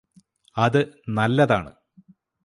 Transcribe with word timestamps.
അത് 0.57 0.79
നല്ലതാണ് 1.09 1.71